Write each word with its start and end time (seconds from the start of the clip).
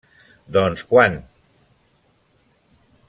-Doncs, 0.49 0.81
quan? 0.93 1.13